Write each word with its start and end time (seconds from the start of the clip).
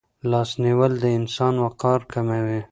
لاس 0.31 0.49
نیول 0.63 0.93
د 1.03 1.05
انسان 1.19 1.53
وقار 1.65 1.99
کموي. 2.13 2.59